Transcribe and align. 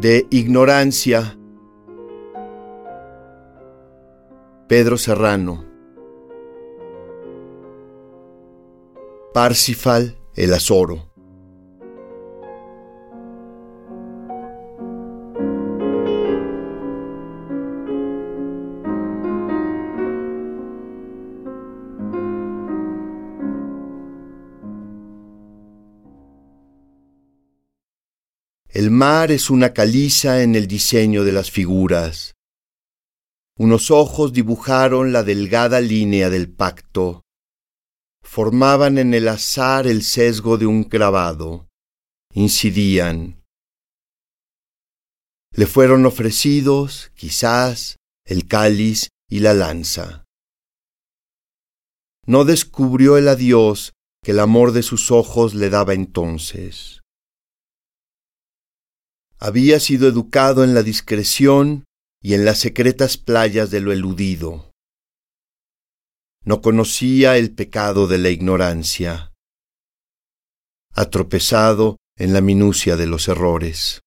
de 0.00 0.26
ignorancia. 0.30 1.36
Pedro 4.66 4.96
Serrano. 4.96 5.66
Parsifal 9.34 10.18
el 10.34 10.54
Azoro. 10.54 11.09
El 28.72 28.92
mar 28.92 29.32
es 29.32 29.50
una 29.50 29.72
caliza 29.72 30.44
en 30.44 30.54
el 30.54 30.68
diseño 30.68 31.24
de 31.24 31.32
las 31.32 31.50
figuras. 31.50 32.36
Unos 33.58 33.90
ojos 33.90 34.32
dibujaron 34.32 35.12
la 35.12 35.24
delgada 35.24 35.80
línea 35.80 36.30
del 36.30 36.48
pacto. 36.48 37.24
Formaban 38.22 38.98
en 38.98 39.12
el 39.12 39.26
azar 39.26 39.88
el 39.88 40.04
sesgo 40.04 40.56
de 40.56 40.66
un 40.66 40.88
grabado. 40.88 41.66
Incidían. 42.32 43.42
Le 45.52 45.66
fueron 45.66 46.06
ofrecidos, 46.06 47.10
quizás, 47.16 47.96
el 48.24 48.46
cáliz 48.46 49.08
y 49.28 49.40
la 49.40 49.52
lanza. 49.52 50.24
No 52.24 52.44
descubrió 52.44 53.16
el 53.16 53.26
adiós 53.26 53.94
que 54.22 54.30
el 54.30 54.38
amor 54.38 54.70
de 54.70 54.84
sus 54.84 55.10
ojos 55.10 55.54
le 55.54 55.70
daba 55.70 55.92
entonces. 55.92 56.99
Había 59.42 59.80
sido 59.80 60.06
educado 60.06 60.64
en 60.64 60.74
la 60.74 60.82
discreción 60.82 61.84
y 62.22 62.34
en 62.34 62.44
las 62.44 62.58
secretas 62.58 63.16
playas 63.16 63.70
de 63.70 63.80
lo 63.80 63.90
eludido. 63.90 64.70
No 66.44 66.60
conocía 66.60 67.38
el 67.38 67.54
pecado 67.54 68.06
de 68.06 68.18
la 68.18 68.28
ignorancia. 68.28 69.32
Ha 70.92 71.06
tropezado 71.08 71.96
en 72.18 72.34
la 72.34 72.42
minucia 72.42 72.96
de 72.96 73.06
los 73.06 73.28
errores. 73.28 74.00